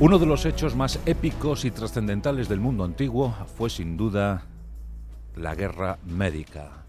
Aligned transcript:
Uno 0.00 0.18
de 0.18 0.24
los 0.24 0.46
hechos 0.46 0.74
más 0.76 0.98
épicos 1.04 1.66
y 1.66 1.70
trascendentales 1.70 2.48
del 2.48 2.58
mundo 2.58 2.84
antiguo 2.84 3.34
fue 3.58 3.68
sin 3.68 3.98
duda 3.98 4.46
la 5.36 5.54
guerra 5.54 5.98
médica. 6.06 6.86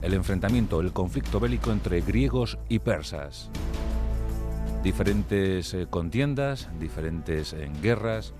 El 0.00 0.14
enfrentamiento, 0.14 0.80
el 0.80 0.94
conflicto 0.94 1.38
bélico 1.38 1.70
entre 1.70 2.00
griegos 2.00 2.56
y 2.70 2.78
persas. 2.78 3.50
Diferentes 4.82 5.74
eh, 5.74 5.86
contiendas, 5.90 6.70
diferentes 6.80 7.52
eh, 7.52 7.70
guerras, 7.82 8.32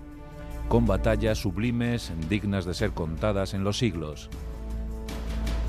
con 0.67 0.87
batallas 0.87 1.37
sublimes 1.37 2.11
dignas 2.27 2.65
de 2.65 2.73
ser 2.73 2.89
contadas 2.89 3.53
en 3.53 3.63
los 3.63 3.77
siglos. 3.77 4.31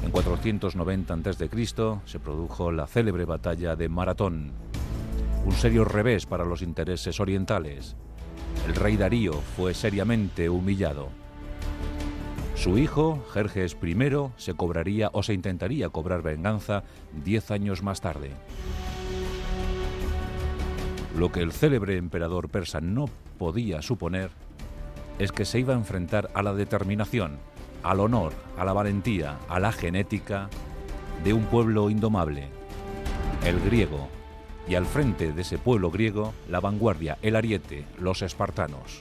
En 0.02 0.10
490 0.10 1.12
a.C. 1.12 1.50
se 2.06 2.18
produjo 2.18 2.72
la 2.72 2.86
célebre 2.86 3.26
batalla 3.26 3.76
de 3.76 3.90
Maratón, 3.90 4.52
un 5.44 5.52
serio 5.52 5.84
revés 5.84 6.26
para 6.26 6.44
los 6.44 6.62
intereses 6.62 7.20
orientales. 7.20 7.96
El 8.66 8.74
rey 8.74 8.96
Darío 8.96 9.34
fue 9.56 9.74
seriamente 9.74 10.48
humillado. 10.48 11.08
Su 12.54 12.78
hijo, 12.78 13.22
Jerjes 13.32 13.76
I, 13.82 13.96
se 14.36 14.54
cobraría 14.54 15.10
o 15.12 15.22
se 15.22 15.34
intentaría 15.34 15.88
cobrar 15.90 16.22
venganza 16.22 16.84
diez 17.24 17.50
años 17.50 17.82
más 17.82 18.00
tarde. 18.00 18.30
Lo 21.16 21.30
que 21.30 21.40
el 21.40 21.52
célebre 21.52 21.96
emperador 21.96 22.48
persa 22.48 22.80
no 22.80 23.06
podía 23.38 23.82
suponer 23.82 24.30
es 25.18 25.30
que 25.30 25.44
se 25.44 25.60
iba 25.60 25.74
a 25.74 25.76
enfrentar 25.76 26.30
a 26.34 26.42
la 26.42 26.54
determinación, 26.54 27.38
al 27.82 28.00
honor, 28.00 28.32
a 28.56 28.64
la 28.64 28.72
valentía, 28.72 29.38
a 29.48 29.60
la 29.60 29.72
genética 29.72 30.48
de 31.22 31.32
un 31.32 31.44
pueblo 31.44 31.90
indomable, 31.90 32.48
el 33.44 33.60
griego, 33.60 34.08
y 34.68 34.74
al 34.74 34.86
frente 34.86 35.32
de 35.32 35.42
ese 35.42 35.58
pueblo 35.58 35.90
griego, 35.90 36.32
la 36.48 36.60
vanguardia, 36.60 37.18
el 37.22 37.36
ariete, 37.36 37.84
los 37.98 38.22
espartanos. 38.22 39.00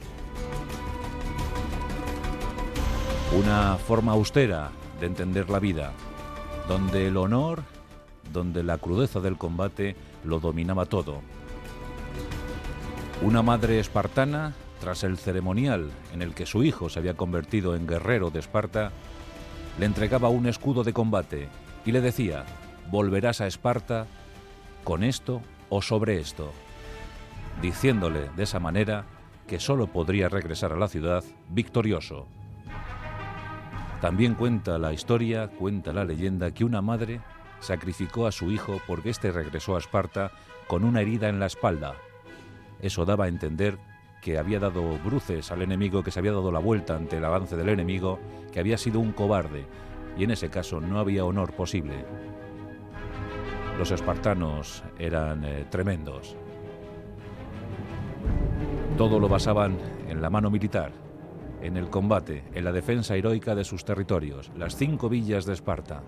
Una 3.38 3.78
forma 3.78 4.12
austera 4.12 4.72
de 5.00 5.08
entender 5.08 5.50
la 5.50 5.60
vida, 5.60 5.92
donde 6.68 7.08
el 7.08 7.18
honor, 7.18 7.64
donde 8.32 8.64
la 8.64 8.78
crudeza 8.78 9.20
del 9.20 9.38
combate 9.38 9.96
lo 10.24 10.40
dominaba 10.40 10.86
todo. 10.86 11.22
Una 13.22 13.42
madre 13.42 13.80
espartana, 13.80 14.54
tras 14.80 15.04
el 15.04 15.18
ceremonial 15.18 15.92
en 16.14 16.22
el 16.22 16.34
que 16.34 16.46
su 16.46 16.64
hijo 16.64 16.90
se 16.90 17.00
había 17.00 17.16
convertido 17.16 17.76
en 17.76 17.88
guerrero 17.88 18.30
de 18.32 18.40
Esparta, 18.40 18.92
le 19.80 19.86
entregaba 19.86 20.28
un 20.28 20.46
escudo 20.46 20.84
de 20.84 20.92
combate 20.92 21.48
y 21.86 21.94
le 21.94 22.02
decía, 22.02 22.44
volverás 22.92 23.40
a 23.40 23.48
Esparta 23.48 24.08
con 24.84 25.04
esto 25.04 25.42
o 25.76 25.82
sobre 25.82 26.20
esto, 26.20 26.52
diciéndole 27.60 28.30
de 28.36 28.44
esa 28.44 28.60
manera 28.60 29.06
que 29.48 29.60
sólo 29.60 29.88
podría 29.88 30.30
regresar 30.30 30.72
a 30.72 30.78
la 30.78 30.88
ciudad 30.88 31.24
victorioso. 31.50 32.28
También 34.00 34.36
cuenta 34.36 34.78
la 34.78 34.94
historia, 34.94 35.48
cuenta 35.48 35.92
la 35.92 36.06
leyenda, 36.06 36.52
que 36.52 36.64
una 36.64 36.84
madre 36.84 37.22
sacrificó 37.60 38.28
a 38.28 38.32
su 38.32 38.52
hijo 38.52 38.82
porque 38.86 39.10
éste 39.10 39.32
regresó 39.32 39.76
a 39.76 39.80
Esparta 39.80 40.32
con 40.68 40.84
una 40.84 41.02
herida 41.02 41.28
en 41.28 41.40
la 41.40 41.48
espalda. 41.48 41.96
Eso 42.80 43.04
daba 43.04 43.26
a 43.26 43.30
entender 43.30 43.80
que 44.22 44.38
había 44.38 44.60
dado 44.60 45.00
bruces 45.00 45.52
al 45.52 45.64
enemigo, 45.64 46.04
que 46.04 46.12
se 46.12 46.20
había 46.20 46.34
dado 46.34 46.52
la 46.52 46.60
vuelta 46.60 46.96
ante 46.96 47.18
el 47.18 47.26
avance 47.26 47.58
del 47.58 47.70
enemigo, 47.70 48.20
que 48.52 48.60
había 48.60 48.78
sido 48.78 49.00
un 49.00 49.12
cobarde, 49.12 49.66
y 50.18 50.24
en 50.24 50.32
ese 50.32 50.50
caso 50.50 50.80
no 50.80 51.00
había 51.00 51.26
honor 51.26 51.54
posible. 51.54 52.06
Los 53.78 53.92
espartanos 53.92 54.84
eran 55.00 55.44
eh, 55.44 55.66
tremendos. 55.70 56.36
Todo 58.98 59.20
lo 59.20 59.28
basaban 59.28 59.78
en 60.08 60.22
la 60.22 60.30
mano 60.30 60.52
militar, 60.52 60.92
en 61.62 61.78
el 61.78 61.90
combate, 61.90 62.44
en 62.54 62.64
la 62.64 62.72
defensa 62.72 63.16
heroica 63.16 63.56
de 63.56 63.64
sus 63.64 63.84
territorios, 63.84 64.52
las 64.56 64.76
cinco 64.76 65.10
villas 65.10 65.46
de 65.46 65.54
Esparta. 65.54 66.02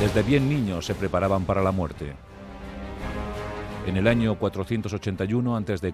Desde 0.00 0.22
bien 0.22 0.48
niños 0.48 0.86
se 0.86 0.94
preparaban 0.94 1.44
para 1.44 1.62
la 1.62 1.70
muerte. 1.70 2.14
En 3.86 3.96
el 3.96 4.08
año 4.08 4.38
481 4.38 5.56
a.C., 5.56 5.92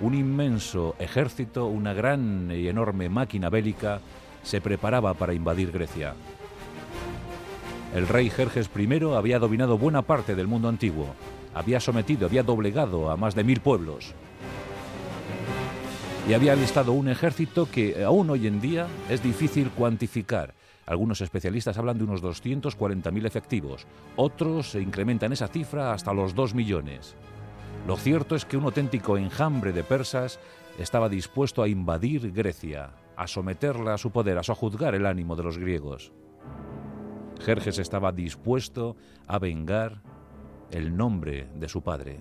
un 0.00 0.14
inmenso 0.14 0.94
ejército, 0.98 1.66
una 1.66 1.92
gran 1.92 2.50
y 2.50 2.68
enorme 2.68 3.08
máquina 3.08 3.50
bélica, 3.50 4.00
se 4.42 4.60
preparaba 4.60 5.14
para 5.14 5.34
invadir 5.34 5.72
Grecia. 5.72 6.14
El 7.94 8.08
rey 8.08 8.28
Jerjes 8.28 8.68
I 8.76 9.04
había 9.14 9.38
dominado 9.38 9.78
buena 9.78 10.02
parte 10.02 10.34
del 10.34 10.48
mundo 10.48 10.68
antiguo, 10.68 11.14
había 11.54 11.78
sometido, 11.78 12.26
había 12.26 12.42
doblegado 12.42 13.08
a 13.08 13.16
más 13.16 13.36
de 13.36 13.44
mil 13.44 13.60
pueblos 13.60 14.14
y 16.28 16.32
había 16.32 16.54
alistado 16.54 16.92
un 16.92 17.08
ejército 17.08 17.68
que 17.70 18.02
aún 18.02 18.30
hoy 18.30 18.48
en 18.48 18.60
día 18.60 18.88
es 19.08 19.22
difícil 19.22 19.70
cuantificar. 19.70 20.54
Algunos 20.86 21.20
especialistas 21.20 21.78
hablan 21.78 21.98
de 21.98 22.04
unos 22.04 22.20
240.000 22.20 23.26
efectivos, 23.26 23.86
otros 24.16 24.74
incrementan 24.74 25.32
esa 25.32 25.46
cifra 25.46 25.92
hasta 25.92 26.12
los 26.12 26.34
2 26.34 26.52
millones. 26.54 27.14
Lo 27.86 27.96
cierto 27.96 28.34
es 28.34 28.44
que 28.44 28.56
un 28.56 28.64
auténtico 28.64 29.16
enjambre 29.16 29.72
de 29.72 29.84
persas 29.84 30.40
estaba 30.80 31.08
dispuesto 31.08 31.62
a 31.62 31.68
invadir 31.68 32.32
Grecia, 32.32 32.90
a 33.16 33.28
someterla 33.28 33.94
a 33.94 33.98
su 33.98 34.10
poder, 34.10 34.36
a 34.38 34.42
sojuzgar 34.42 34.96
el 34.96 35.06
ánimo 35.06 35.36
de 35.36 35.44
los 35.44 35.58
griegos. 35.58 36.12
Jerjes 37.40 37.78
estaba 37.78 38.12
dispuesto 38.12 38.96
a 39.26 39.38
vengar 39.38 40.02
el 40.70 40.96
nombre 40.96 41.48
de 41.54 41.68
su 41.68 41.82
padre. 41.82 42.20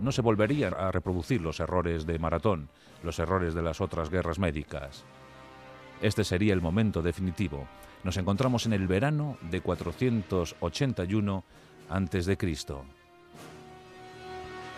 No 0.00 0.12
se 0.12 0.22
volverían 0.22 0.74
a 0.74 0.92
reproducir 0.92 1.40
los 1.40 1.60
errores 1.60 2.06
de 2.06 2.18
Maratón, 2.18 2.68
los 3.02 3.18
errores 3.18 3.54
de 3.54 3.62
las 3.62 3.80
otras 3.80 4.10
guerras 4.10 4.38
médicas. 4.38 5.04
Este 6.00 6.22
sería 6.22 6.54
el 6.54 6.60
momento 6.60 7.02
definitivo. 7.02 7.66
Nos 8.04 8.16
encontramos 8.16 8.66
en 8.66 8.72
el 8.72 8.86
verano 8.86 9.36
de 9.50 9.60
481 9.60 11.44
a.C. 11.88 12.38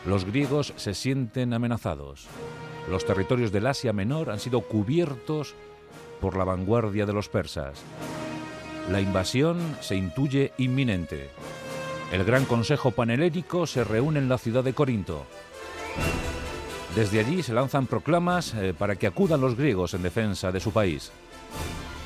Los 0.07 0.25
griegos 0.25 0.73
se 0.77 0.95
sienten 0.95 1.53
amenazados. 1.53 2.27
Los 2.89 3.05
territorios 3.05 3.53
del 3.53 3.67
Asia 3.67 3.93
Menor 3.93 4.31
han 4.31 4.41
sido 4.41 4.63
cubiertos 4.63 5.55
por 6.21 6.37
la 6.37 6.45
vanguardia 6.45 7.05
de 7.05 7.13
los 7.13 7.29
persas. 7.29 7.83
La 8.89 9.01
invasión 9.01 9.77
se 9.81 9.95
intuye 9.95 10.53
inminente. 10.59 11.31
El 12.11 12.25
Gran 12.25 12.45
Consejo 12.45 12.91
Panhelénico 12.91 13.67
se 13.67 13.85
reúne 13.85 14.19
en 14.19 14.29
la 14.29 14.37
ciudad 14.37 14.65
de 14.65 14.73
Corinto. 14.73 15.27
Desde 16.97 17.21
allí 17.21 17.45
se 17.45 17.53
lanzan 17.53 17.87
proclamas 17.87 18.53
eh, 18.55 18.75
para 18.77 18.97
que 18.97 19.07
acudan 19.07 19.41
los 19.41 19.55
griegos 19.57 19.95
en 19.95 20.03
defensa 20.03 20.51
de 20.51 20.59
su 20.59 20.73
país. 20.73 21.13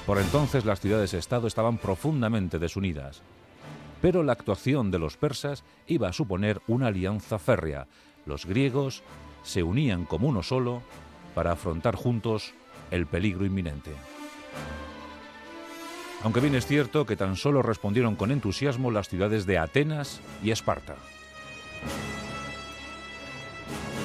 Por 0.05 0.19
entonces 0.19 0.67
las 0.67 0.81
ciudades-estado 0.81 1.47
estaban 1.47 1.79
profundamente 1.79 2.59
desunidas. 2.59 3.23
Pero 4.03 4.23
la 4.23 4.33
actuación 4.33 4.91
de 4.91 4.99
los 4.99 5.17
persas 5.17 5.65
iba 5.87 6.09
a 6.09 6.13
suponer 6.13 6.61
una 6.67 6.89
alianza 6.89 7.39
férrea. 7.39 7.87
Los 8.27 8.45
griegos 8.45 9.03
se 9.43 9.63
unían 9.63 10.05
como 10.05 10.29
uno 10.29 10.43
solo 10.43 10.83
para 11.35 11.53
afrontar 11.53 11.97
juntos 11.97 12.53
el 12.91 13.07
peligro 13.07 13.47
inminente 13.47 13.93
aunque 16.25 16.41
bien 16.41 16.55
es 16.55 16.67
cierto 16.67 17.05
que 17.05 17.17
tan 17.17 17.37
solo 17.37 17.63
respondieron 17.63 18.17
con 18.17 18.31
entusiasmo 18.31 18.91
las 18.91 19.09
ciudades 19.09 19.45
de 19.45 19.59
Atenas 19.59 20.21
y 20.43 20.51
Esparta. 20.51 20.97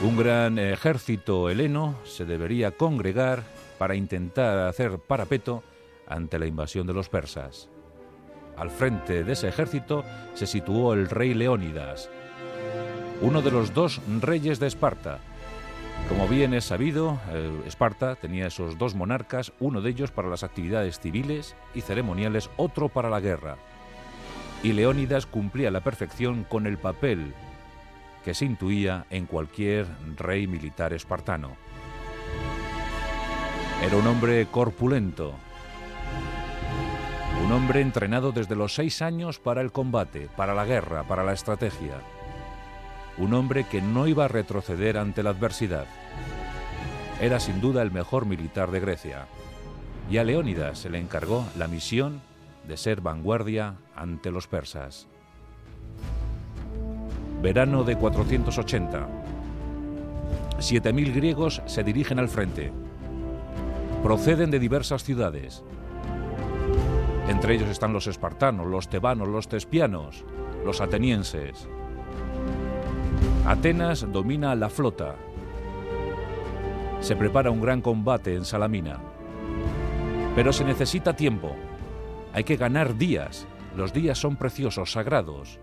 Un 0.03 0.17
gran 0.17 0.59
ejército 0.59 1.49
heleno 1.49 1.95
se 2.03 2.25
debería 2.25 2.71
congregar 2.71 3.43
para 3.77 3.95
intentar 3.95 4.59
hacer 4.67 4.99
parapeto 4.99 5.63
ante 6.07 6.39
la 6.39 6.45
invasión 6.45 6.85
de 6.85 6.93
los 6.93 7.07
persas. 7.07 7.69
Al 8.57 8.69
frente 8.69 9.23
de 9.23 9.31
ese 9.31 9.47
ejército 9.47 10.03
se 10.33 10.45
situó 10.45 10.93
el 10.93 11.09
rey 11.09 11.33
Leónidas, 11.33 12.09
uno 13.21 13.41
de 13.41 13.51
los 13.51 13.73
dos 13.73 14.01
reyes 14.19 14.59
de 14.59 14.67
Esparta, 14.67 15.19
como 16.07 16.27
bien 16.27 16.53
es 16.53 16.65
sabido, 16.65 17.19
Esparta 17.65 18.15
tenía 18.15 18.47
esos 18.47 18.77
dos 18.77 18.95
monarcas, 18.95 19.53
uno 19.59 19.81
de 19.81 19.89
ellos 19.89 20.11
para 20.11 20.29
las 20.29 20.43
actividades 20.43 20.99
civiles 20.99 21.55
y 21.73 21.81
ceremoniales, 21.81 22.49
otro 22.57 22.89
para 22.89 23.09
la 23.09 23.19
guerra. 23.19 23.57
Y 24.63 24.73
Leónidas 24.73 25.25
cumplía 25.25 25.69
a 25.69 25.71
la 25.71 25.81
perfección 25.81 26.43
con 26.43 26.67
el 26.67 26.77
papel 26.77 27.33
que 28.25 28.33
se 28.33 28.45
intuía 28.45 29.05
en 29.09 29.25
cualquier 29.25 29.87
rey 30.17 30.47
militar 30.47 30.93
espartano. 30.93 31.55
Era 33.83 33.95
un 33.95 34.07
hombre 34.07 34.45
corpulento, 34.47 35.35
un 37.45 37.51
hombre 37.51 37.81
entrenado 37.81 38.31
desde 38.31 38.55
los 38.55 38.75
seis 38.75 39.01
años 39.01 39.39
para 39.39 39.61
el 39.61 39.71
combate, 39.71 40.27
para 40.35 40.53
la 40.53 40.65
guerra, 40.65 41.03
para 41.03 41.23
la 41.23 41.33
estrategia 41.33 41.95
un 43.19 43.33
hombre 43.33 43.65
que 43.65 43.81
no 43.81 44.07
iba 44.07 44.25
a 44.25 44.29
retroceder 44.29 44.97
ante 44.97 45.23
la 45.23 45.31
adversidad. 45.31 45.85
Era 47.21 47.39
sin 47.39 47.59
duda 47.59 47.81
el 47.81 47.91
mejor 47.91 48.25
militar 48.25 48.71
de 48.71 48.79
Grecia, 48.79 49.27
y 50.09 50.17
a 50.17 50.23
Leónidas 50.23 50.79
se 50.79 50.89
le 50.89 50.97
encargó 50.97 51.45
la 51.57 51.67
misión 51.67 52.21
de 52.67 52.77
ser 52.77 53.01
vanguardia 53.01 53.75
ante 53.95 54.31
los 54.31 54.47
persas. 54.47 55.07
Verano 57.41 57.83
de 57.83 57.95
480. 57.95 59.07
7.000 60.59 61.13
griegos 61.13 61.61
se 61.65 61.83
dirigen 61.83 62.19
al 62.19 62.29
frente. 62.29 62.71
Proceden 64.03 64.51
de 64.51 64.59
diversas 64.59 65.03
ciudades. 65.03 65.63
Entre 67.27 67.55
ellos 67.55 67.69
están 67.69 67.93
los 67.93 68.07
espartanos, 68.07 68.67
los 68.67 68.89
tebanos, 68.89 69.27
los 69.27 69.47
tespianos, 69.47 70.25
los 70.65 70.81
atenienses. 70.81 71.69
Atenas 73.45 74.05
domina 74.11 74.53
la 74.55 74.69
flota. 74.69 75.15
Se 76.99 77.15
prepara 77.15 77.51
un 77.51 77.61
gran 77.61 77.81
combate 77.81 78.35
en 78.35 78.45
Salamina. 78.45 78.99
Pero 80.35 80.53
se 80.53 80.63
necesita 80.63 81.15
tiempo. 81.15 81.55
Hay 82.33 82.43
que 82.43 82.57
ganar 82.57 82.97
días. 82.97 83.47
Los 83.75 83.93
días 83.93 84.17
son 84.17 84.35
preciosos, 84.35 84.91
sagrados. 84.91 85.59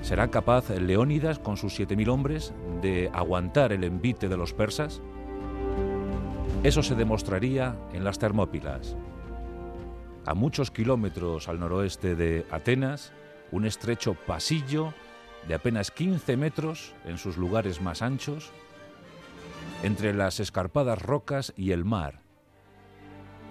¿Será 0.00 0.28
capaz 0.28 0.70
Leónidas, 0.70 1.38
con 1.38 1.56
sus 1.56 1.78
7.000 1.78 2.08
hombres, 2.08 2.54
de 2.82 3.10
aguantar 3.12 3.72
el 3.72 3.84
envite 3.84 4.28
de 4.28 4.36
los 4.36 4.52
persas? 4.52 5.00
Eso 6.62 6.82
se 6.82 6.94
demostraría 6.94 7.74
en 7.92 8.04
las 8.04 8.18
Termópilas. 8.18 8.96
A 10.26 10.34
muchos 10.34 10.70
kilómetros 10.70 11.48
al 11.48 11.60
noroeste 11.60 12.14
de 12.14 12.46
Atenas, 12.50 13.12
un 13.50 13.66
estrecho 13.66 14.14
pasillo 14.14 14.94
de 15.48 15.54
apenas 15.54 15.90
15 15.90 16.36
metros 16.36 16.94
en 17.04 17.18
sus 17.18 17.36
lugares 17.36 17.80
más 17.80 18.02
anchos, 18.02 18.50
entre 19.82 20.14
las 20.14 20.40
escarpadas 20.40 21.00
rocas 21.00 21.52
y 21.56 21.72
el 21.72 21.84
mar, 21.84 22.20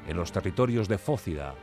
en 0.07 0.17
los 0.17 0.31
territorios 0.31 0.87
de 0.87 0.97
Fócida, 0.97 1.53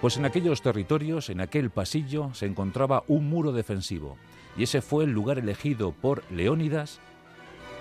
pues 0.00 0.16
en 0.16 0.24
aquellos 0.24 0.62
territorios, 0.62 1.30
en 1.30 1.40
aquel 1.40 1.70
pasillo, 1.70 2.34
se 2.34 2.46
encontraba 2.46 3.04
un 3.06 3.28
muro 3.28 3.52
defensivo, 3.52 4.16
y 4.56 4.64
ese 4.64 4.82
fue 4.82 5.04
el 5.04 5.12
lugar 5.12 5.38
elegido 5.38 5.92
por 5.92 6.24
Leónidas 6.30 6.98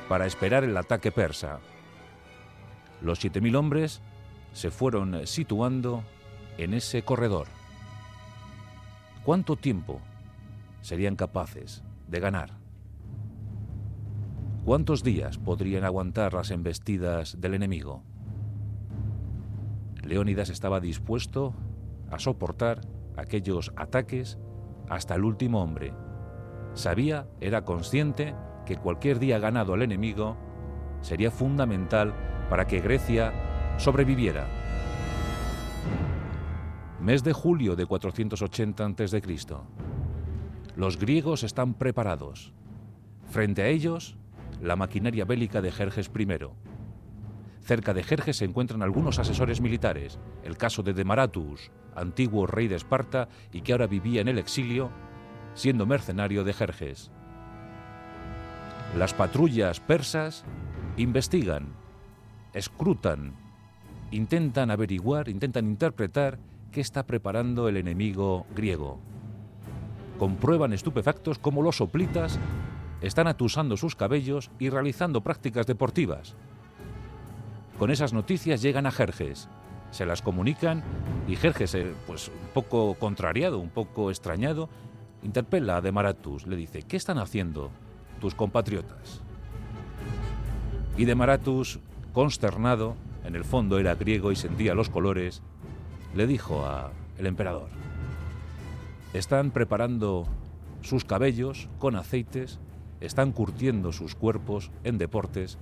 para 0.08 0.28
esperar 0.28 0.64
el 0.64 0.78
ataque 0.78 1.12
persa. 1.12 1.60
Los 3.02 3.24
7.000 3.26 3.56
hombres 3.56 4.02
se 4.54 4.70
fueron 4.70 5.26
situando 5.26 6.04
en 6.60 6.76
ese 6.76 7.02
corredor. 7.02 7.48
¿Cuánto 9.24 9.56
tiempo 9.56 10.00
serían 10.82 11.16
capaces 11.16 11.84
de 12.08 12.20
ganar? 12.20 12.60
¿Cuántos 14.66 15.04
días 15.04 15.40
podrían 15.40 15.84
aguantar 15.84 16.34
las 16.34 16.52
embestidas 16.52 17.42
del 17.42 17.56
enemigo? 17.56 18.04
Leónidas 20.04 20.50
estaba 20.50 20.80
dispuesto 20.80 21.56
a 22.12 22.20
soportar 22.20 22.82
aquellos 23.18 23.72
ataques 23.76 24.38
hasta 24.90 25.16
el 25.16 25.24
último 25.24 25.62
hombre. 25.64 25.94
Sabía, 26.74 27.28
era 27.40 27.64
consciente, 27.64 28.36
que 28.66 28.78
cualquier 28.78 29.20
día 29.20 29.40
ganado 29.40 29.74
al 29.74 29.82
enemigo 29.82 30.38
sería 31.02 31.32
fundamental 31.32 32.14
para 32.50 32.68
que 32.68 32.82
Grecia 32.82 33.34
sobreviviera. 33.78 34.46
Mes 37.00 37.24
de 37.24 37.34
julio 37.34 37.76
de 37.76 37.86
480 37.88 38.86
a.C. 38.86 39.22
Los 40.76 40.98
griegos 40.98 41.44
están 41.44 41.74
preparados. 41.74 42.54
Frente 43.30 43.62
a 43.62 43.68
ellos, 43.68 44.18
la 44.62 44.76
maquinaria 44.76 45.26
bélica 45.26 45.62
de 45.62 45.72
Jerjes 45.72 46.10
I. 46.18 46.28
Cerca 47.62 47.94
de 47.94 48.04
Jerjes 48.04 48.38
se 48.38 48.46
encuentran 48.46 48.82
algunos 48.82 49.20
asesores 49.20 49.62
militares, 49.62 50.18
el 50.44 50.58
caso 50.58 50.82
de 50.82 50.94
Demaratus, 50.94 51.72
antiguo 51.96 52.48
rey 52.48 52.68
de 52.68 52.76
Esparta 52.76 53.28
y 53.52 53.62
que 53.62 53.74
ahora 53.74 53.88
vivía 53.88 54.22
en 54.22 54.28
el 54.28 54.40
exilio, 54.40 54.90
siendo 55.54 55.86
mercenario 55.86 56.44
de 56.44 56.54
Jerjes. 56.54 57.12
Las 58.98 59.14
patrullas 59.14 59.80
persas 59.80 60.44
investigan, 60.98 61.74
escrutan, 62.54 63.36
intentan 64.12 64.72
averiguar, 64.72 65.30
intentan 65.30 65.66
interpretar 65.68 66.40
qué 66.72 66.82
está 66.82 67.06
preparando 67.06 67.68
el 67.68 67.78
enemigo 67.78 68.46
griego. 68.56 69.00
Comprueban 70.22 70.72
estupefactos 70.72 71.40
cómo 71.40 71.64
los 71.64 71.78
soplitas 71.78 72.38
están 73.02 73.26
atusando 73.26 73.76
sus 73.76 73.96
cabellos 73.96 74.52
y 74.60 74.70
realizando 74.70 75.22
prácticas 75.22 75.66
deportivas. 75.66 76.36
Con 77.80 77.90
esas 77.90 78.14
noticias 78.14 78.62
llegan 78.62 78.86
a 78.86 78.92
Jerjes, 78.92 79.50
se 79.90 80.06
las 80.06 80.22
comunican 80.22 80.84
y 81.28 81.38
Jerjes, 81.38 81.74
eh, 81.74 81.96
pues 82.06 82.28
un 82.28 82.54
poco 82.54 82.94
contrariado, 83.00 83.58
un 83.58 83.72
poco 83.72 84.12
extrañado, 84.12 84.70
interpela 85.24 85.78
a 85.78 85.82
Demaratus, 85.82 86.46
le 86.46 86.56
dice, 86.56 86.84
¿qué 86.84 86.98
están 86.98 87.18
haciendo 87.18 87.72
tus 88.20 88.36
compatriotas? 88.36 89.22
Y 90.98 91.06
Demaratus, 91.06 91.80
consternado, 92.14 92.96
en 93.26 93.36
el 93.36 93.44
fondo 93.44 93.80
era 93.80 93.96
griego 93.96 94.32
y 94.32 94.36
sentía 94.36 94.76
los 94.76 94.92
colores, 94.92 95.42
le 96.14 96.28
dijo 96.28 96.64
al 96.68 97.26
emperador, 97.26 97.70
están 99.14 99.52
preparando 99.52 100.26
sus 100.82 101.06
cabellos 101.06 101.68
con 101.80 101.96
aceites, 101.96 102.60
están 103.00 103.32
curtiendo 103.32 103.92
sus 103.92 104.16
cuerpos 104.16 104.72
en 104.84 104.98
deportes, 104.98 105.58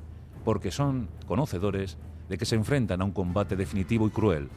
porque 0.45 0.71
son 0.71 1.09
conocedores 1.27 1.97
de 2.29 2.37
que 2.37 2.45
se 2.45 2.55
enfrentan 2.55 3.01
a 3.01 3.05
un 3.05 3.11
combate 3.11 3.55
definitivo 3.55 4.07
y 4.07 4.11
cruel. 4.11 4.49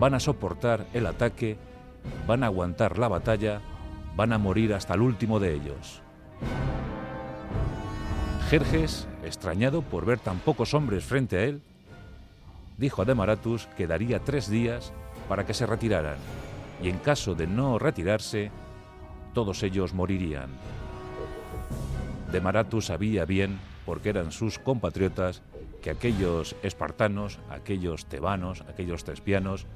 Van 0.00 0.14
a 0.14 0.20
soportar 0.20 0.86
el 0.92 1.06
ataque, 1.06 1.56
van 2.26 2.42
a 2.42 2.46
aguantar 2.46 2.98
la 2.98 3.08
batalla, 3.08 3.60
van 4.16 4.32
a 4.32 4.38
morir 4.38 4.74
hasta 4.74 4.94
el 4.94 5.02
último 5.02 5.38
de 5.38 5.54
ellos. 5.54 6.02
Jerjes, 8.50 9.08
extrañado 9.22 9.82
por 9.82 10.04
ver 10.04 10.18
tan 10.18 10.38
pocos 10.38 10.74
hombres 10.74 11.04
frente 11.04 11.38
a 11.38 11.44
él, 11.44 11.62
dijo 12.76 13.02
a 13.02 13.04
Demaratus 13.04 13.66
que 13.76 13.86
daría 13.86 14.18
tres 14.20 14.50
días 14.50 14.92
para 15.28 15.46
que 15.46 15.54
se 15.54 15.66
retiraran, 15.66 16.18
y 16.82 16.88
en 16.88 16.98
caso 16.98 17.34
de 17.34 17.46
no 17.46 17.78
retirarse, 17.78 18.50
todos 19.32 19.62
ellos 19.62 19.94
morirían. 19.94 20.50
Demaratus 22.30 22.86
sabía 22.86 23.24
bien 23.24 23.58
porque 23.86 24.08
eran 24.08 24.32
sus 24.32 24.58
compatriotas, 24.58 25.42
que 25.82 25.90
aquellos 25.90 26.56
espartanos, 26.62 27.38
aquellos 27.50 28.06
tebanos, 28.06 28.62
aquellos 28.62 29.04
tespianos, 29.04 29.66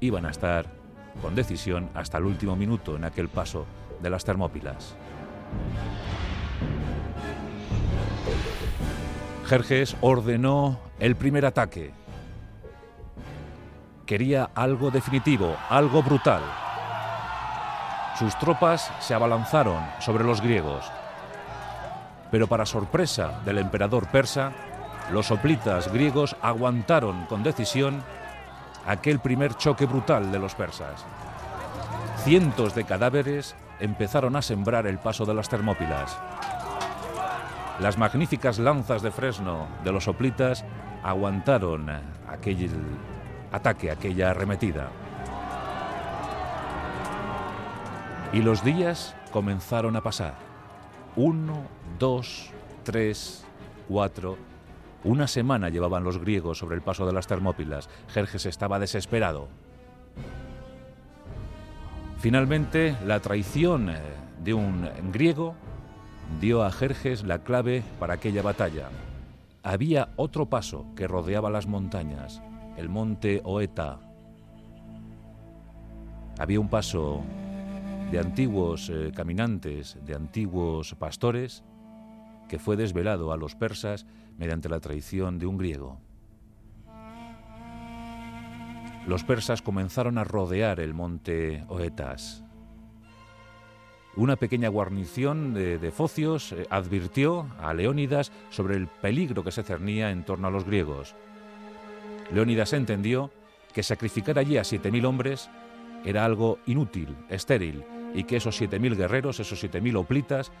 iban 0.00 0.26
a 0.26 0.30
estar 0.30 0.66
con 1.22 1.34
decisión 1.34 1.88
hasta 1.94 2.18
el 2.18 2.24
último 2.24 2.56
minuto 2.56 2.96
en 2.96 3.04
aquel 3.04 3.28
paso 3.28 3.64
de 4.02 4.10
las 4.10 4.24
Termópilas. 4.24 4.96
Jerjes 9.46 9.96
ordenó 10.00 10.80
el 10.98 11.14
primer 11.14 11.46
ataque. 11.46 11.92
Quería 14.06 14.50
algo 14.54 14.92
definitivo, 14.92 15.56
algo 15.68 16.00
brutal. 16.00 16.40
Sus 18.16 18.38
tropas 18.38 18.92
se 19.00 19.14
abalanzaron 19.14 19.84
sobre 19.98 20.22
los 20.22 20.40
griegos, 20.40 20.84
pero 22.30 22.46
para 22.46 22.66
sorpresa 22.66 23.40
del 23.44 23.58
emperador 23.58 24.06
persa, 24.06 24.52
los 25.10 25.26
soplitas 25.26 25.92
griegos 25.92 26.36
aguantaron 26.40 27.26
con 27.26 27.42
decisión 27.42 28.00
aquel 28.86 29.18
primer 29.18 29.54
choque 29.54 29.86
brutal 29.86 30.30
de 30.30 30.38
los 30.38 30.54
persas. 30.54 31.04
Cientos 32.22 32.76
de 32.76 32.84
cadáveres 32.84 33.56
empezaron 33.80 34.36
a 34.36 34.42
sembrar 34.42 34.86
el 34.86 34.98
paso 34.98 35.26
de 35.26 35.34
las 35.34 35.48
Termópilas. 35.48 36.16
Las 37.80 37.98
magníficas 37.98 38.60
lanzas 38.60 39.02
de 39.02 39.10
fresno 39.10 39.66
de 39.82 39.90
los 39.90 40.04
soplitas 40.04 40.64
aguantaron 41.02 41.90
aquel 42.28 42.70
ataque, 43.56 43.90
aquella 43.90 44.30
arremetida. 44.30 44.90
Y 48.32 48.42
los 48.42 48.62
días 48.64 49.14
comenzaron 49.32 49.96
a 49.96 50.02
pasar. 50.02 50.34
Uno, 51.16 51.62
dos, 51.98 52.50
tres, 52.84 53.44
cuatro. 53.88 54.36
Una 55.04 55.26
semana 55.26 55.68
llevaban 55.68 56.04
los 56.04 56.18
griegos 56.18 56.58
sobre 56.58 56.76
el 56.76 56.82
paso 56.82 57.06
de 57.06 57.12
las 57.12 57.26
Termópilas. 57.26 57.88
Jerjes 58.08 58.46
estaba 58.46 58.78
desesperado. 58.78 59.48
Finalmente, 62.18 62.96
la 63.04 63.20
traición 63.20 63.90
eh, 63.90 64.00
de 64.42 64.54
un 64.54 64.88
griego 65.12 65.54
dio 66.40 66.64
a 66.64 66.72
Jerjes 66.72 67.24
la 67.24 67.38
clave 67.38 67.82
para 68.00 68.14
aquella 68.14 68.42
batalla. 68.42 68.88
Había 69.62 70.10
otro 70.16 70.46
paso 70.46 70.86
que 70.96 71.08
rodeaba 71.08 71.50
las 71.50 71.66
montañas, 71.66 72.42
el 72.76 72.88
monte 72.88 73.40
Oeta. 73.44 74.00
Había 76.38 76.60
un 76.60 76.68
paso 76.68 77.22
de 78.10 78.18
antiguos 78.18 78.90
eh, 78.90 79.12
caminantes, 79.14 79.98
de 80.04 80.14
antiguos 80.14 80.94
pastores, 80.94 81.64
que 82.48 82.58
fue 82.58 82.76
desvelado 82.76 83.32
a 83.32 83.36
los 83.36 83.54
persas 83.54 84.06
mediante 84.38 84.68
la 84.68 84.80
traición 84.80 85.38
de 85.38 85.46
un 85.46 85.58
griego. 85.58 85.98
Los 89.06 89.24
persas 89.24 89.62
comenzaron 89.62 90.18
a 90.18 90.24
rodear 90.24 90.80
el 90.80 90.92
monte 90.92 91.64
Oetas. 91.68 92.44
Una 94.16 94.36
pequeña 94.36 94.68
guarnición 94.68 95.52
de, 95.52 95.90
focios 95.90 96.52
eh, 96.52 96.66
advirtió 96.70 97.48
a 97.60 97.74
Leónidas 97.74 98.32
sobre 98.50 98.76
el 98.76 98.88
peligro 98.88 99.44
que 99.44 99.52
se 99.52 99.62
cernía 99.62 100.10
en 100.10 100.24
torno 100.24 100.48
a 100.48 100.50
los 100.50 100.64
griegos. 100.64 101.14
Leónidas 102.32 102.72
entendió 102.72 103.30
que 103.72 103.82
sacrificar 103.82 104.38
allí 104.38 104.56
a 104.56 104.62
7.000 104.62 105.04
hombres 105.04 105.50
era 106.04 106.24
algo 106.24 106.58
inútil, 106.66 107.16
estéril, 107.28 107.84
y 108.14 108.24
que 108.24 108.36
esos 108.36 108.60
7.000 108.60 108.96
guerreros, 108.96 109.40
esos 109.40 109.62
7.000 109.62 109.96
oplitas, 109.96 110.52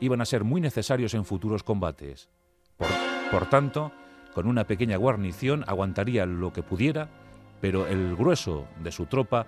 iban 0.00 0.20
a 0.20 0.24
ser 0.24 0.44
muy 0.44 0.60
necesarios 0.60 1.14
en 1.14 1.24
futuros 1.24 1.62
combates. 1.62 2.28
Por, 2.76 2.88
por 3.30 3.48
tanto, 3.48 3.92
con 4.34 4.46
una 4.46 4.64
pequeña 4.64 4.96
guarnición 4.96 5.64
aguantaría 5.66 6.26
lo 6.26 6.52
que 6.52 6.62
pudiera, 6.62 7.08
pero 7.60 7.86
el 7.86 8.16
grueso 8.16 8.66
de 8.82 8.92
su 8.92 9.06
tropa 9.06 9.46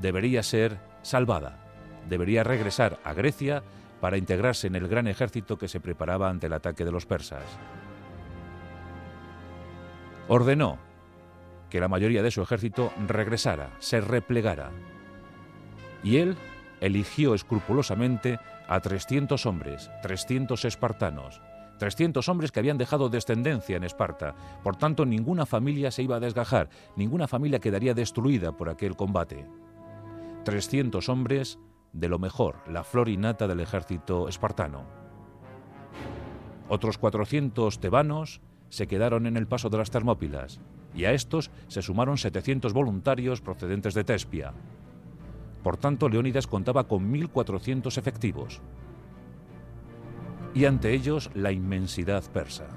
debería 0.00 0.42
ser 0.42 0.78
salvada, 1.02 1.64
debería 2.08 2.44
regresar 2.44 2.98
a 3.04 3.14
Grecia 3.14 3.62
para 4.00 4.18
integrarse 4.18 4.66
en 4.66 4.76
el 4.76 4.88
gran 4.88 5.08
ejército 5.08 5.56
que 5.56 5.68
se 5.68 5.80
preparaba 5.80 6.28
ante 6.28 6.46
el 6.46 6.52
ataque 6.52 6.84
de 6.84 6.92
los 6.92 7.06
persas. 7.06 7.44
Ordenó 10.28 10.78
que 11.70 11.80
la 11.80 11.88
mayoría 11.88 12.22
de 12.22 12.30
su 12.30 12.42
ejército 12.42 12.92
regresara, 13.06 13.70
se 13.78 14.00
replegara. 14.00 14.70
Y 16.02 16.18
él 16.18 16.36
eligió 16.80 17.34
escrupulosamente 17.34 18.38
a 18.68 18.80
300 18.80 19.46
hombres, 19.46 19.90
300 20.02 20.64
espartanos, 20.64 21.40
300 21.78 22.28
hombres 22.28 22.52
que 22.52 22.60
habían 22.60 22.78
dejado 22.78 23.08
descendencia 23.08 23.76
en 23.76 23.84
Esparta. 23.84 24.34
Por 24.62 24.76
tanto, 24.76 25.04
ninguna 25.04 25.46
familia 25.46 25.90
se 25.90 26.02
iba 26.02 26.16
a 26.16 26.20
desgajar, 26.20 26.70
ninguna 26.96 27.28
familia 27.28 27.58
quedaría 27.58 27.94
destruida 27.94 28.56
por 28.56 28.68
aquel 28.68 28.96
combate. 28.96 29.46
300 30.44 31.08
hombres 31.08 31.58
de 31.92 32.08
lo 32.08 32.18
mejor, 32.18 32.62
la 32.68 32.84
flor 32.84 33.08
innata 33.08 33.46
del 33.46 33.60
ejército 33.60 34.28
espartano. 34.28 34.86
Otros 36.68 36.98
400 36.98 37.78
tebanos 37.80 38.40
se 38.68 38.86
quedaron 38.86 39.26
en 39.26 39.36
el 39.36 39.46
paso 39.46 39.70
de 39.70 39.78
las 39.78 39.90
Termópilas, 39.90 40.60
y 40.96 41.04
a 41.04 41.12
estos 41.12 41.50
se 41.68 41.82
sumaron 41.82 42.16
700 42.16 42.72
voluntarios 42.72 43.40
procedentes 43.40 43.94
de 43.94 44.04
Tespia. 44.04 44.52
Por 45.62 45.76
tanto, 45.76 46.08
Leónidas 46.08 46.46
contaba 46.46 46.88
con 46.88 47.12
1.400 47.12 47.98
efectivos. 47.98 48.62
Y 50.54 50.64
ante 50.64 50.92
ellos 50.92 51.30
la 51.34 51.52
inmensidad 51.52 52.24
persa. 52.32 52.68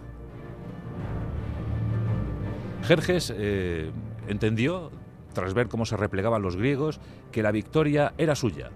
Jerjes 2.84 3.34
eh, 3.36 3.92
entendió, 4.28 4.92
tras 5.34 5.54
ver 5.54 5.68
cómo 5.68 5.86
se 5.86 5.96
replegaban 5.96 6.42
los 6.42 6.56
griegos, 6.56 7.00
que 7.32 7.44
la 7.44 7.52
victoria 7.52 8.14
era 8.18 8.36
suya. 8.36 8.72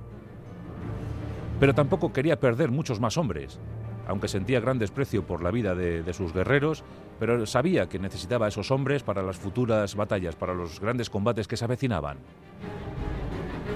Pero 1.59 1.73
tampoco 1.73 2.13
quería 2.13 2.39
perder 2.39 2.71
muchos 2.71 2.99
más 2.99 3.17
hombres, 3.17 3.59
aunque 4.07 4.27
sentía 4.27 4.59
gran 4.59 4.79
desprecio 4.79 5.25
por 5.25 5.41
la 5.41 5.51
vida 5.51 5.75
de, 5.75 6.03
de, 6.03 6.13
sus 6.13 6.33
guerreros, 6.33 6.83
pero 7.23 7.45
sabía 7.45 7.87
que 7.87 7.99
necesitaba 7.99 8.49
esos 8.49 8.69
hombres 8.69 9.01
para 9.01 9.23
las 9.23 9.37
futuras 9.37 9.95
batallas, 9.95 10.35
para 10.35 10.53
los 10.53 10.81
grandes 10.81 11.09
combates 11.09 11.47
que 11.47 11.55
se 11.55 11.63
avecinaban. 11.63 12.17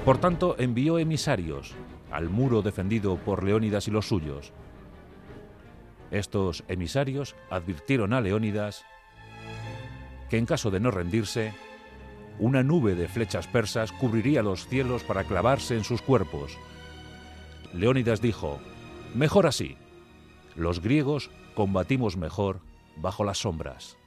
Por 0.04 0.18
tanto, 0.18 0.58
envió 0.60 1.00
emisarios 1.00 1.74
al 2.12 2.30
muro 2.30 2.62
defendido 2.62 3.16
por 3.16 3.46
Leónidas 3.46 3.88
y 3.88 3.92
los 3.92 4.10
suyos. 4.10 4.52
Estos 6.12 6.66
emisarios 6.68 7.38
advirtieron 7.50 8.12
a 8.12 8.20
Leónidas 8.20 8.84
que 10.30 10.38
en 10.38 10.46
caso 10.46 10.70
de 10.70 10.82
no 10.82 10.92
rendirse, 10.92 11.54
una 12.40 12.64
nube 12.64 12.96
de 12.96 13.08
flechas 13.08 13.48
persas 13.48 13.94
cubriría 13.94 14.44
los 14.44 14.68
cielos 14.68 15.06
para 15.06 15.24
clavarse 15.24 15.78
en 15.78 15.86
sus 15.86 16.02
cuerpos. 16.02 16.58
Leónidas 17.74 18.20
dijo, 18.20 18.60
mejor 19.16 19.48
así, 19.48 19.78
los 20.58 20.82
griegos 20.82 21.32
combatimos 21.56 22.18
mejor 22.18 22.67
bajo 23.00 23.24
las 23.24 23.40
sombras. 23.40 23.98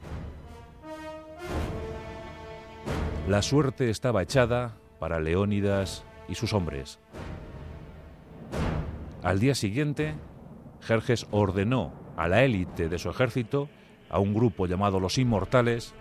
La 3.28 3.42
suerte 3.42 3.90
estaba 3.90 4.22
echada 4.22 4.76
para 4.98 5.20
Leónidas 5.20 6.04
y 6.28 6.34
sus 6.34 6.52
hombres. 6.52 6.98
Al 9.22 9.38
día 9.38 9.54
siguiente, 9.54 10.14
Jerjes 10.80 11.26
ordenó 11.30 11.92
a 12.16 12.28
la 12.28 12.42
élite 12.42 12.88
de 12.88 12.98
su 12.98 13.10
ejército, 13.10 13.68
a 14.08 14.18
un 14.18 14.34
grupo 14.34 14.66
llamado 14.66 14.98
los 14.98 15.18
Inmortales, 15.18 15.94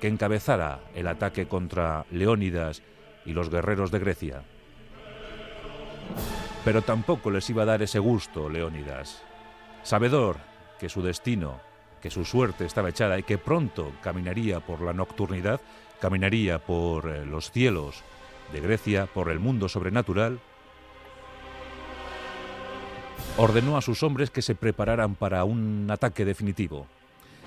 que 0.00 0.08
encabezara 0.08 0.80
el 0.94 1.08
ataque 1.08 1.46
contra 1.46 2.06
Leónidas 2.10 2.82
y 3.24 3.32
los 3.32 3.50
guerreros 3.50 3.90
de 3.90 3.98
Grecia. 3.98 4.42
Pero 6.64 6.82
tampoco 6.82 7.30
les 7.30 7.48
iba 7.50 7.62
a 7.62 7.66
dar 7.66 7.82
ese 7.82 7.98
gusto 7.98 8.48
Leónidas. 8.48 9.22
Sabedor 9.82 10.36
que 10.78 10.88
su 10.88 11.02
destino, 11.02 11.60
que 12.06 12.10
su 12.12 12.24
suerte 12.24 12.64
estaba 12.64 12.90
echada 12.90 13.18
y 13.18 13.24
que 13.24 13.36
pronto 13.36 13.90
caminaría 14.00 14.60
por 14.60 14.80
la 14.80 14.92
nocturnidad, 14.92 15.60
caminaría 16.00 16.60
por 16.60 17.08
eh, 17.08 17.26
los 17.26 17.50
cielos 17.50 18.04
de 18.52 18.60
Grecia 18.60 19.06
por 19.06 19.28
el 19.28 19.40
mundo 19.40 19.68
sobrenatural, 19.68 20.38
ordenó 23.36 23.76
a 23.76 23.82
sus 23.82 24.04
hombres 24.04 24.30
que 24.30 24.40
se 24.40 24.54
prepararan 24.54 25.16
para 25.16 25.42
un 25.42 25.88
ataque 25.90 26.24
definitivo. 26.24 26.86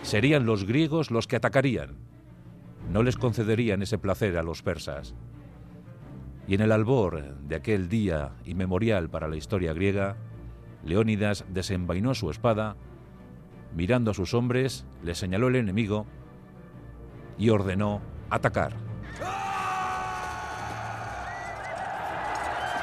Serían 0.01 0.45
los 0.45 0.65
griegos 0.65 1.09
los 1.09 1.25
que 1.25 1.37
atacarían. 1.37 1.95
No 2.91 3.01
les 3.01 3.15
concederían 3.15 3.81
ese 3.81 3.97
placer 3.97 4.37
a 4.37 4.43
los 4.43 4.61
persas. 4.61 5.15
Y 6.49 6.55
en 6.55 6.59
el 6.59 6.73
albor 6.73 7.37
de 7.47 7.55
aquel 7.55 7.87
día 7.87 8.33
inmemorial 8.43 9.09
para 9.09 9.29
la 9.29 9.37
historia 9.37 9.71
griega, 9.71 10.17
Leónidas 10.83 11.45
desenvainó 11.47 12.13
su 12.13 12.29
espada, 12.29 12.75
mirando 13.75 14.11
a 14.11 14.13
sus 14.13 14.33
hombres, 14.33 14.85
le 15.03 15.15
señaló 15.15 15.47
el 15.47 15.55
enemigo 15.55 16.05
y 17.37 17.49
ordenó 17.49 18.01
atacar. 18.29 18.73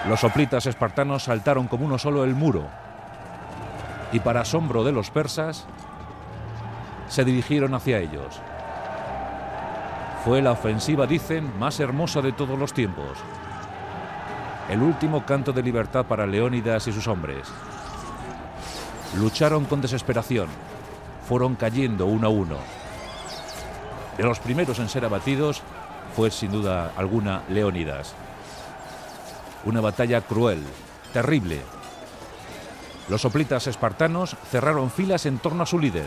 Los 0.08 0.20
soplitas 0.20 0.66
espartanos 0.66 1.24
saltaron 1.24 1.66
como 1.66 1.84
uno 1.84 1.98
solo 1.98 2.24
el 2.24 2.34
muro 2.34 2.68
y 4.12 4.20
para 4.20 4.42
asombro 4.42 4.84
de 4.84 4.92
los 4.92 5.10
persas 5.10 5.66
se 7.08 7.24
dirigieron 7.24 7.74
hacia 7.74 7.98
ellos. 7.98 8.40
Fue 10.24 10.42
la 10.42 10.52
ofensiva, 10.52 11.06
dicen, 11.06 11.56
más 11.58 11.78
hermosa 11.80 12.20
de 12.20 12.32
todos 12.32 12.58
los 12.58 12.72
tiempos. 12.72 13.18
El 14.68 14.82
último 14.82 15.24
canto 15.24 15.52
de 15.52 15.62
libertad 15.62 16.06
para 16.06 16.26
Leónidas 16.26 16.88
y 16.88 16.92
sus 16.92 17.06
hombres. 17.06 17.48
Lucharon 19.16 19.64
con 19.66 19.80
desesperación. 19.80 20.48
Fueron 21.28 21.56
cayendo 21.56 22.06
uno 22.06 22.26
a 22.28 22.30
uno. 22.30 22.56
De 24.16 24.22
los 24.22 24.38
primeros 24.38 24.78
en 24.78 24.88
ser 24.88 25.04
abatidos 25.04 25.62
fue 26.14 26.30
sin 26.30 26.52
duda 26.52 26.92
alguna 26.96 27.42
Leónidas. 27.48 28.14
Una 29.64 29.80
batalla 29.80 30.20
cruel, 30.20 30.62
terrible. 31.12 31.60
Los 33.08 33.22
soplitas 33.22 33.66
espartanos 33.66 34.36
cerraron 34.50 34.90
filas 34.90 35.26
en 35.26 35.38
torno 35.38 35.64
a 35.64 35.66
su 35.66 35.78
líder. 35.78 36.06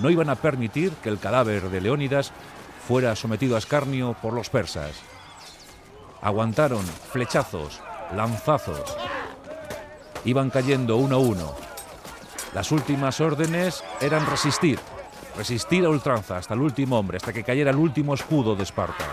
No 0.00 0.10
iban 0.10 0.28
a 0.28 0.34
permitir 0.34 0.92
que 1.02 1.08
el 1.08 1.18
cadáver 1.18 1.70
de 1.70 1.80
Leónidas 1.80 2.32
fuera 2.86 3.16
sometido 3.16 3.56
a 3.56 3.58
escarnio 3.58 4.14
por 4.20 4.32
los 4.34 4.50
persas. 4.50 4.92
Aguantaron 6.20 6.84
flechazos, 6.84 7.80
lanzazos. 8.14 8.96
Iban 10.24 10.50
cayendo 10.50 10.96
uno 10.96 11.16
a 11.16 11.18
uno. 11.18 11.71
Las 12.54 12.70
últimas 12.70 13.20
órdenes 13.20 13.82
eran 14.00 14.26
resistir, 14.26 14.78
resistir 15.36 15.84
a 15.86 15.88
ultranza 15.88 16.36
hasta 16.36 16.54
el 16.54 16.60
último 16.60 16.98
hombre, 16.98 17.16
hasta 17.16 17.32
que 17.32 17.44
cayera 17.44 17.70
el 17.70 17.76
último 17.76 18.12
escudo 18.12 18.54
de 18.54 18.64
Esparta. 18.64 19.06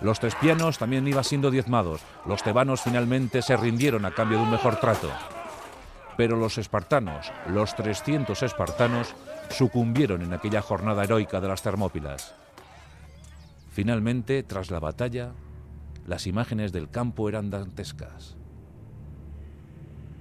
Los 0.00 0.20
tespianos 0.20 0.78
también 0.78 1.06
iban 1.08 1.24
siendo 1.24 1.50
diezmados. 1.50 2.02
Los 2.26 2.42
tebanos 2.42 2.82
finalmente 2.82 3.42
se 3.42 3.56
rindieron 3.56 4.04
a 4.04 4.12
cambio 4.12 4.38
de 4.38 4.44
un 4.44 4.50
mejor 4.50 4.76
trato. 4.76 5.10
Pero 6.16 6.36
los 6.36 6.58
espartanos, 6.58 7.32
los 7.48 7.74
300 7.76 8.42
espartanos, 8.42 9.14
sucumbieron 9.50 10.22
en 10.22 10.32
aquella 10.32 10.62
jornada 10.62 11.04
heroica 11.04 11.40
de 11.40 11.48
las 11.48 11.62
Termópilas. 11.62 12.34
Finalmente, 13.70 14.42
tras 14.42 14.70
la 14.70 14.80
batalla, 14.80 15.32
las 16.06 16.26
imágenes 16.26 16.72
del 16.72 16.90
campo 16.90 17.28
eran 17.28 17.50
dantescas. 17.50 18.36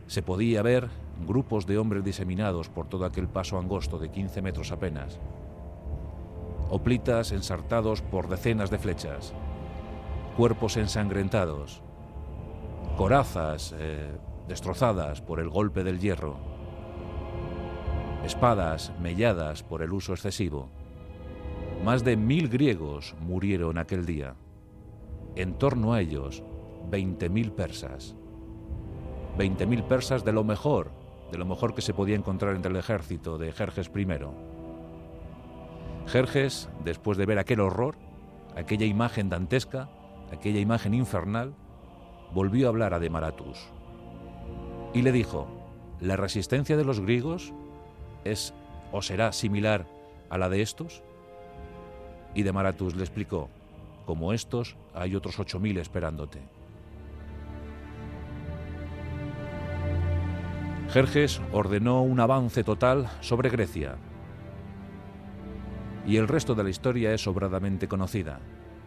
Se 0.07 0.21
podía 0.21 0.61
ver 0.61 0.89
grupos 1.27 1.65
de 1.65 1.77
hombres 1.77 2.03
diseminados 2.03 2.69
por 2.69 2.87
todo 2.87 3.05
aquel 3.05 3.27
paso 3.27 3.57
angosto 3.57 3.97
de 3.97 4.09
15 4.09 4.41
metros 4.41 4.71
apenas. 4.71 5.19
Oplitas 6.69 7.31
ensartados 7.31 8.01
por 8.01 8.27
decenas 8.27 8.69
de 8.69 8.79
flechas 8.79 9.33
cuerpos 10.35 10.75
ensangrentados, 10.75 11.81
corazas 12.97 13.73
eh, 13.79 14.17
destrozadas 14.49 15.21
por 15.21 15.39
el 15.39 15.47
golpe 15.47 15.85
del 15.85 15.99
hierro, 15.99 16.35
espadas 18.25 18.91
melladas 19.01 19.63
por 19.63 19.81
el 19.81 19.93
uso 19.93 20.11
excesivo. 20.11 20.67
Más 21.85 22.03
de 22.03 22.17
mil 22.17 22.49
griegos 22.49 23.15
murieron 23.21 23.77
aquel 23.77 24.05
día. 24.05 24.35
En 25.37 25.53
torno 25.53 25.93
a 25.93 26.01
ellos, 26.01 26.43
veinte 26.89 27.29
mil 27.29 27.53
persas. 27.53 28.15
20.000 29.37 29.83
persas 29.83 30.23
de 30.23 30.31
lo 30.31 30.43
mejor, 30.45 30.91
de 31.31 31.37
lo 31.37 31.45
mejor 31.45 31.73
que 31.73 31.81
se 31.81 31.93
podía 31.93 32.15
encontrar 32.15 32.55
entre 32.55 32.71
el 32.71 32.77
ejército 32.77 33.37
de 33.37 33.51
Jerjes 33.51 33.91
I. 33.95 34.07
Jerjes, 36.07 36.69
después 36.83 37.17
de 37.17 37.25
ver 37.25 37.39
aquel 37.39 37.59
horror, 37.59 37.95
aquella 38.55 38.85
imagen 38.85 39.29
dantesca, 39.29 39.89
aquella 40.31 40.59
imagen 40.59 40.93
infernal, 40.93 41.53
volvió 42.33 42.67
a 42.67 42.69
hablar 42.69 42.93
a 42.93 42.99
Demaratus 42.99 43.69
y 44.93 45.01
le 45.01 45.11
dijo, 45.11 45.47
¿la 45.99 46.15
resistencia 46.15 46.77
de 46.77 46.85
los 46.85 47.01
griegos 47.01 47.53
es 48.23 48.53
o 48.93 49.01
será 49.01 49.33
similar 49.33 49.85
a 50.29 50.37
la 50.37 50.47
de 50.47 50.61
estos? 50.61 51.03
Y 52.33 52.43
Demaratus 52.43 52.95
le 52.95 53.03
explicó, 53.03 53.49
como 54.05 54.31
estos 54.31 54.77
hay 54.93 55.15
otros 55.15 55.37
ocho 55.39 55.59
mil 55.59 55.77
esperándote. 55.77 56.39
Jerjes 60.95 61.41
ordenó 61.51 62.03
un 62.03 62.21
avance 62.21 62.63
total 62.63 63.09
sobre 63.19 63.49
Grecia. 63.49 63.97
Y 66.07 66.15
el 66.15 66.29
resto 66.29 66.55
de 66.55 66.63
la 66.63 66.69
historia 66.69 67.13
es 67.13 67.19
sobradamente 67.19 67.89
conocida. 67.89 68.39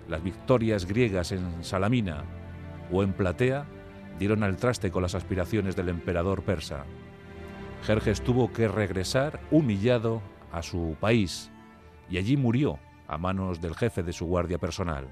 Las 0.08 0.22
victorias 0.22 0.86
griegas 0.86 1.32
en 1.32 1.62
Salamina 1.62 2.24
o 2.90 3.02
en 3.02 3.12
Platea 3.12 3.66
dieron 4.18 4.42
al 4.42 4.56
traste 4.56 4.90
con 4.90 5.02
las 5.02 5.14
aspiraciones 5.14 5.76
del 5.76 5.90
emperador 5.90 6.44
persa. 6.44 6.86
Jerjes 7.82 8.22
tuvo 8.22 8.54
que 8.54 8.68
regresar 8.68 9.38
humillado 9.50 10.22
a 10.50 10.62
su 10.62 10.96
país 10.98 11.50
y 12.08 12.16
allí 12.16 12.38
murió 12.38 12.78
a 13.06 13.18
manos 13.18 13.60
del 13.60 13.74
jefe 13.74 14.02
de 14.02 14.14
su 14.14 14.24
guardia 14.24 14.56
personal. 14.56 15.08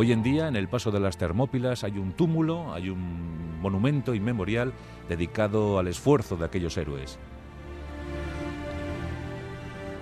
Hoy 0.00 0.12
en 0.12 0.22
día, 0.22 0.46
en 0.46 0.54
el 0.54 0.68
paso 0.68 0.92
de 0.92 1.00
las 1.00 1.18
Termópilas, 1.18 1.82
hay 1.82 1.98
un 1.98 2.12
túmulo, 2.12 2.72
hay 2.72 2.88
un 2.88 3.60
monumento 3.60 4.14
inmemorial 4.14 4.72
dedicado 5.08 5.76
al 5.76 5.88
esfuerzo 5.88 6.36
de 6.36 6.44
aquellos 6.44 6.76
héroes. 6.76 7.18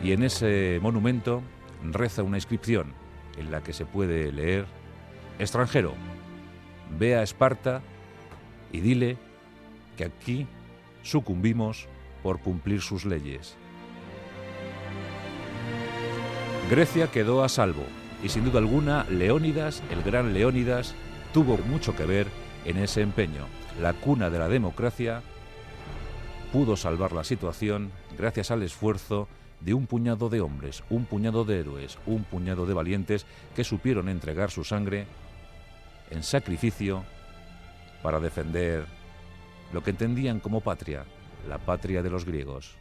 Y 0.05 0.13
en 0.13 0.23
ese 0.23 0.81
monumento 0.83 1.41
reza 1.83 2.23
una 2.23 2.37
inscripción 2.37 2.93
en 3.39 3.51
la 3.51 3.63
que 3.63 3.73
se 3.73 3.87
puede 3.87 4.33
leer, 4.33 4.67
extranjero, 5.39 5.95
ve 6.99 7.17
a 7.17 7.23
Esparta 7.23 7.81
y 8.73 8.81
dile 8.81 9.17
que 9.97 10.05
aquí 10.05 10.47
sucumbimos 11.05 11.89
por 12.23 12.41
cumplir 12.41 12.83
sus 12.83 13.07
leyes. 13.07 13.57
Grecia 16.69 17.11
quedó 17.11 17.43
a 17.43 17.49
salvo 17.49 17.85
y 18.23 18.29
sin 18.29 18.45
duda 18.45 18.59
alguna 18.59 19.05
Leónidas, 19.05 19.83
el 19.91 20.03
gran 20.03 20.33
Leónidas, 20.33 20.95
tuvo 21.33 21.59
mucho 21.59 21.95
que 21.95 22.07
ver 22.07 22.29
en 22.65 22.79
ese 22.79 23.03
empeño. 23.03 23.47
La 23.81 23.93
cuna 23.93 24.31
de 24.31 24.39
la 24.39 24.49
democracia 24.49 25.23
pudo 26.53 26.77
salvar 26.77 27.13
la 27.13 27.25
situación 27.25 27.91
gracias 28.17 28.51
al 28.51 28.63
esfuerzo 28.63 29.29
de 29.61 29.75
un 29.75 29.87
puñado 29.87 30.29
de 30.29 30.41
hombres, 30.41 30.83
un 30.91 31.05
puñado 31.05 31.45
de 31.45 31.61
héroes, 31.61 31.99
un 32.07 32.25
puñado 32.25 32.67
de 32.67 32.75
valientes 32.75 33.27
que 33.55 33.65
supieron 33.65 34.09
entregar 34.09 34.51
su 34.51 34.65
sangre 34.65 35.07
en 36.11 36.23
sacrificio 36.23 37.05
para 38.03 38.21
defender 38.21 38.87
lo 39.73 39.83
que 39.83 39.91
entendían 39.91 40.41
como 40.41 40.61
patria, 40.61 41.05
la 41.49 41.59
patria 41.59 42.03
de 42.03 42.11
los 42.11 42.25
griegos. 42.25 42.77